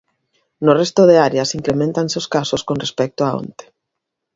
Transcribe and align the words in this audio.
No 0.65 0.71
resto 0.81 1.01
de 1.09 1.15
áreas 1.27 1.53
increméntanse 1.59 2.15
os 2.21 2.27
casos 2.35 2.61
con 2.67 2.77
respecto 2.83 3.21
a 3.23 3.29
onte. 3.41 3.65